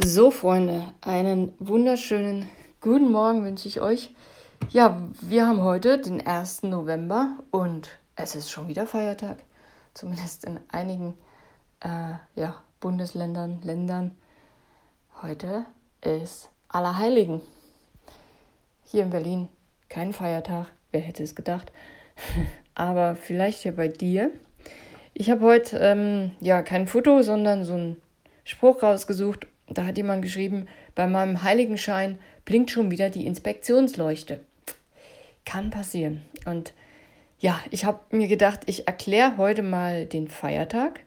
[0.00, 2.48] So, Freunde, einen wunderschönen
[2.80, 4.14] guten Morgen wünsche ich euch.
[4.70, 6.62] Ja, wir haben heute den 1.
[6.62, 9.38] November und es ist schon wieder Feiertag.
[9.94, 11.14] Zumindest in einigen
[11.80, 14.16] äh, ja, Bundesländern, Ländern.
[15.20, 15.66] Heute
[16.00, 17.40] ist Allerheiligen.
[18.84, 19.48] Hier in Berlin
[19.88, 20.68] kein Feiertag.
[20.92, 21.72] Wer hätte es gedacht?
[22.76, 24.30] Aber vielleicht ja bei dir.
[25.12, 27.96] Ich habe heute ähm, ja kein Foto, sondern so ein
[28.44, 34.40] Spruch rausgesucht da hat jemand geschrieben, bei meinem Heiligenschein blinkt schon wieder die Inspektionsleuchte.
[35.44, 36.22] Kann passieren.
[36.46, 36.72] Und
[37.38, 41.00] ja, ich habe mir gedacht, ich erkläre heute mal den Feiertag,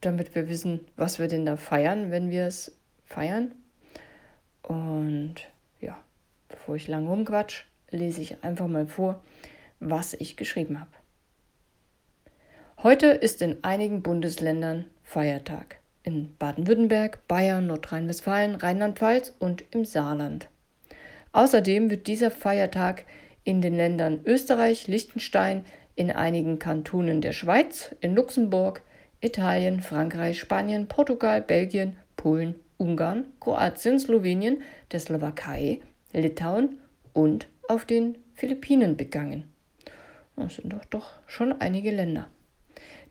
[0.00, 3.52] damit wir wissen, was wir denn da feiern, wenn wir es feiern.
[4.62, 5.36] Und
[5.80, 5.96] ja,
[6.48, 9.22] bevor ich lang rumquatsch, lese ich einfach mal vor,
[9.80, 10.90] was ich geschrieben habe.
[12.82, 20.48] Heute ist in einigen Bundesländern Feiertag in Baden-Württemberg, Bayern, Nordrhein-Westfalen, Rheinland-Pfalz und im Saarland.
[21.32, 23.04] Außerdem wird dieser Feiertag
[23.42, 25.64] in den Ländern Österreich, Liechtenstein,
[25.96, 28.82] in einigen Kantonen der Schweiz, in Luxemburg,
[29.20, 35.80] Italien, Frankreich, Spanien, Portugal, Belgien, Polen, Ungarn, Kroatien, Slowenien, der Slowakei,
[36.12, 36.78] Litauen
[37.12, 39.44] und auf den Philippinen begangen.
[40.36, 42.28] Das sind doch, doch schon einige Länder.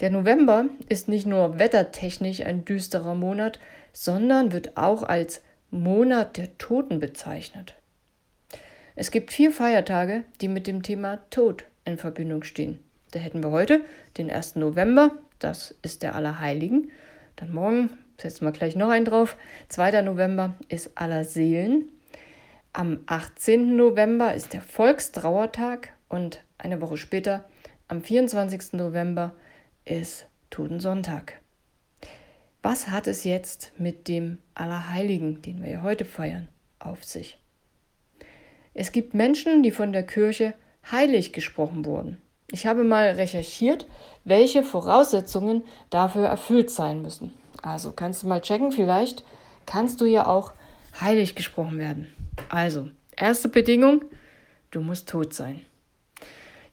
[0.00, 3.58] Der November ist nicht nur wettertechnisch ein düsterer Monat,
[3.92, 7.74] sondern wird auch als Monat der Toten bezeichnet.
[8.94, 12.78] Es gibt vier Feiertage, die mit dem Thema Tod in Verbindung stehen.
[13.12, 13.82] Da hätten wir heute
[14.18, 14.56] den 1.
[14.56, 16.90] November, das ist der Allerheiligen.
[17.36, 17.90] Dann morgen
[18.20, 19.36] setzen wir gleich noch einen drauf.
[19.68, 20.02] 2.
[20.02, 21.88] November ist Allerseelen.
[22.72, 23.76] Am 18.
[23.76, 27.44] November ist der Volkstrauertag und eine Woche später,
[27.88, 28.74] am 24.
[28.74, 29.34] November,
[29.84, 31.40] ist Totensonntag.
[32.62, 37.38] Was hat es jetzt mit dem Allerheiligen, den wir heute feiern, auf sich?
[38.74, 40.54] Es gibt Menschen, die von der Kirche
[40.90, 42.22] heilig gesprochen wurden.
[42.50, 43.86] Ich habe mal recherchiert,
[44.24, 47.32] welche Voraussetzungen dafür erfüllt sein müssen.
[47.62, 49.24] Also kannst du mal checken, vielleicht
[49.66, 50.52] kannst du ja auch
[51.00, 52.12] heilig gesprochen werden.
[52.48, 54.04] Also, erste Bedingung,
[54.70, 55.64] du musst tot sein.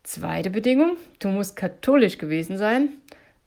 [0.03, 2.93] Zweite Bedingung, du musst katholisch gewesen sein.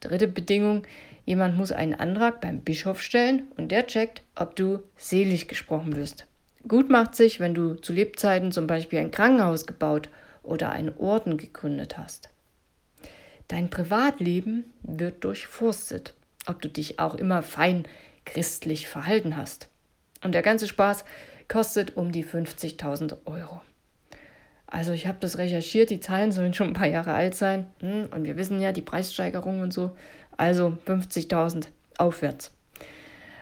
[0.02, 0.82] Dritte Bedingung,
[1.24, 6.26] jemand muss einen Antrag beim Bischof stellen und der checkt, ob du selig gesprochen wirst.
[6.66, 10.08] Gut macht sich, wenn du zu Lebzeiten zum Beispiel ein Krankenhaus gebaut
[10.42, 12.30] oder einen Orden gegründet hast.
[13.46, 16.14] Dein Privatleben wird durchforstet,
[16.46, 17.84] ob du dich auch immer fein
[18.24, 19.68] christlich verhalten hast.
[20.24, 21.04] Und der ganze Spaß
[21.46, 23.60] kostet um die 50.000 Euro.
[24.72, 27.66] Also ich habe das recherchiert, die Zahlen sollen schon ein paar Jahre alt sein.
[27.80, 29.94] Hm, und wir wissen ja, die Preissteigerung und so.
[30.38, 31.66] Also 50.000
[31.98, 32.50] aufwärts.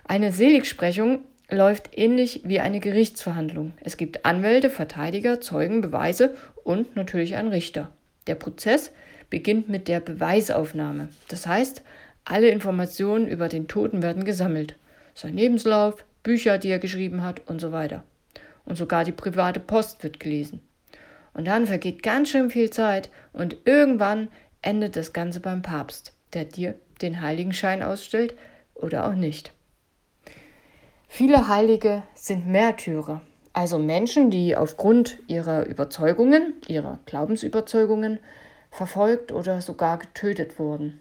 [0.03, 3.75] Eine Seligsprechung läuft ähnlich wie eine Gerichtsverhandlung.
[3.81, 7.93] Es gibt Anwälte, Verteidiger, Zeugen, Beweise und natürlich einen Richter.
[8.27, 8.91] Der Prozess
[9.31, 11.11] beginnt mit der Beweisaufnahme.
[11.29, 11.83] Das heißt,
[12.25, 14.75] alle Informationen über den Toten werden gesammelt.
[15.15, 18.03] Sein Lebenslauf, Bücher, die er geschrieben hat und so weiter.
[18.65, 20.61] Und sogar die private Post wird gelesen.
[21.35, 24.29] Und dann vergeht ganz schön viel Zeit und irgendwann
[24.63, 28.35] endet das Ganze beim Papst, der dir den Heiligenschein ausstellt
[28.75, 29.53] oder auch nicht.
[31.09, 38.21] Viele Heilige sind Märtyrer, also Menschen, die aufgrund ihrer Überzeugungen, ihrer Glaubensüberzeugungen
[38.71, 41.01] verfolgt oder sogar getötet wurden.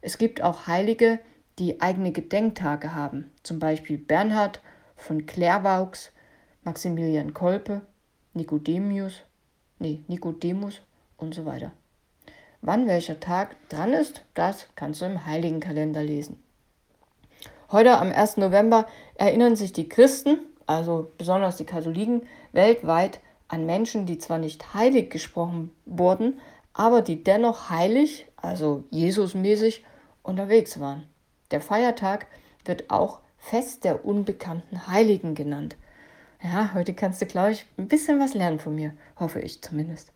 [0.00, 1.18] Es gibt auch Heilige,
[1.58, 4.60] die eigene Gedenktage haben, zum Beispiel Bernhard
[4.96, 6.12] von Clairvaux,
[6.64, 7.82] Maximilian Kolpe
[8.34, 9.22] Nicodemus,
[9.78, 10.80] nee, Nikodemus
[11.16, 11.72] und so weiter.
[12.60, 16.42] Wann welcher Tag dran ist, das kannst du im Heiligenkalender lesen.
[17.70, 18.36] Heute am 1.
[18.36, 22.22] November erinnern sich die Christen, also besonders die Katholiken,
[22.52, 26.40] weltweit an Menschen, die zwar nicht heilig gesprochen wurden,
[26.72, 29.84] aber die dennoch heilig, also Jesusmäßig,
[30.22, 31.08] unterwegs waren.
[31.50, 32.26] Der Feiertag
[32.64, 35.76] wird auch Fest der unbekannten Heiligen genannt.
[36.42, 40.12] Ja, heute kannst du, glaube ich, ein bisschen was lernen von mir, hoffe ich zumindest.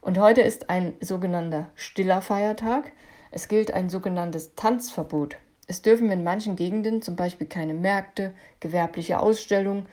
[0.00, 2.92] Und heute ist ein sogenannter stiller Feiertag.
[3.32, 5.36] Es gilt ein sogenanntes Tanzverbot.
[5.66, 9.86] Es dürfen in manchen Gegenden zum Beispiel keine Märkte, gewerbliche Ausstellungen,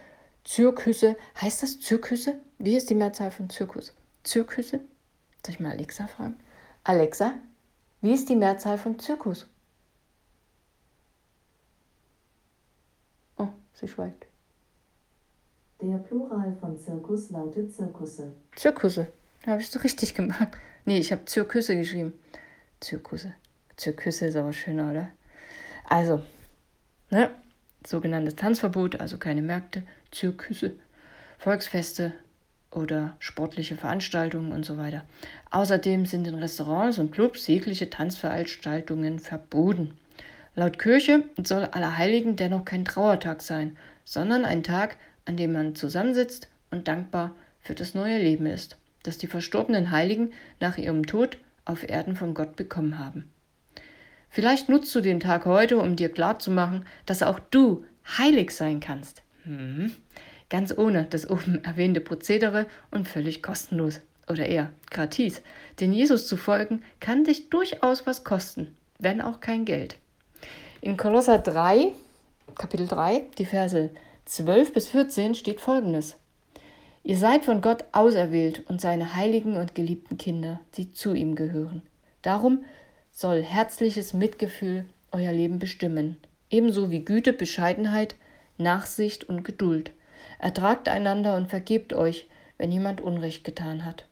[0.43, 1.17] Zirkusse.
[1.41, 2.39] Heißt das Zirkusse?
[2.59, 3.95] Wie ist die Mehrzahl von Zirkus?
[4.23, 4.81] Zirkusse?
[5.43, 6.37] Soll ich mal Alexa fragen?
[6.83, 7.33] Alexa,
[8.01, 9.47] wie ist die Mehrzahl von Zirkus?
[13.37, 14.27] Oh, sie schweigt.
[15.81, 18.33] Der Plural von Zirkus lautet Zirkusse.
[18.55, 19.07] Zirkusse.
[19.45, 20.49] Habe ich so richtig gemacht.
[20.85, 22.13] Nee, ich habe Zirkusse geschrieben.
[22.79, 23.33] Zirkusse.
[23.75, 25.09] Zirkusse ist aber schöner, oder?
[25.87, 26.21] Also,
[27.11, 27.29] ne?
[27.85, 30.73] sogenanntes Tanzverbot, also keine Märkte, Zirküsse,
[31.37, 32.13] Volksfeste
[32.71, 35.03] oder sportliche Veranstaltungen und so weiter.
[35.51, 39.97] Außerdem sind in Restaurants und Clubs jegliche Tanzveranstaltungen verboten.
[40.55, 44.97] Laut Kirche soll Allerheiligen dennoch kein Trauertag sein, sondern ein Tag,
[45.27, 50.31] an dem man zusammensitzt und dankbar für das neue Leben ist, das die verstorbenen Heiligen
[50.59, 53.29] nach ihrem Tod auf Erden von Gott bekommen haben.
[54.29, 57.85] Vielleicht nutzt du den Tag heute, um dir klarzumachen, dass auch du
[58.17, 59.21] heilig sein kannst.
[59.43, 59.91] Hm.
[60.49, 63.99] Ganz ohne das oben erwähnte Prozedere und völlig kostenlos.
[64.29, 65.41] Oder eher gratis.
[65.79, 69.97] Denn Jesus zu folgen kann dich durchaus was kosten, wenn auch kein Geld.
[70.81, 71.93] In Kolosser 3,
[72.55, 73.89] Kapitel 3, die Verse
[74.27, 76.17] 12 bis 14 steht folgendes.
[77.01, 81.81] Ihr seid von Gott auserwählt und seine heiligen und geliebten Kinder, die zu ihm gehören.
[82.23, 82.65] Darum
[83.13, 86.17] soll herzliches Mitgefühl euer Leben bestimmen,
[86.49, 88.15] ebenso wie Güte, Bescheidenheit,
[88.57, 89.91] Nachsicht und Geduld.
[90.39, 92.27] Ertragt einander und vergebt euch,
[92.57, 94.07] wenn jemand Unrecht getan hat.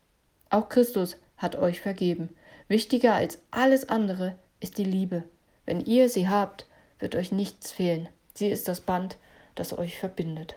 [0.49, 2.29] Auch Christus hat euch vergeben.
[2.69, 5.23] Wichtiger als alles andere ist die Liebe.
[5.65, 6.67] Wenn ihr sie habt,
[6.99, 8.07] wird euch nichts fehlen.
[8.33, 9.17] Sie ist das Band,
[9.55, 10.55] das euch verbindet.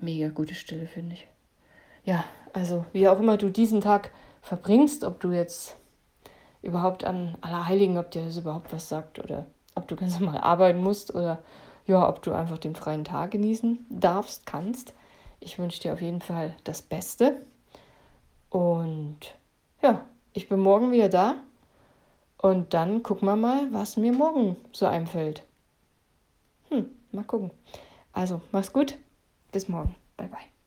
[0.00, 1.28] Mega gute Stille, finde ich.
[2.04, 5.76] Ja, also wie auch immer du diesen Tag verbringst, ob du jetzt
[6.62, 10.82] überhaupt an Allerheiligen, ob dir das überhaupt was sagt oder ob du ganz normal arbeiten
[10.82, 11.42] musst oder
[11.86, 14.94] ja, ob du einfach den freien Tag genießen darfst, kannst.
[15.40, 17.44] Ich wünsche dir auf jeden Fall das Beste.
[18.50, 19.18] Und
[19.82, 21.36] ja, ich bin morgen wieder da
[22.36, 25.44] und dann gucken wir mal, was mir morgen so einfällt.
[26.68, 27.50] Hm, mal gucken.
[28.12, 28.98] Also, mach's gut.
[29.52, 29.96] Bis morgen.
[30.16, 30.59] Bye, bye.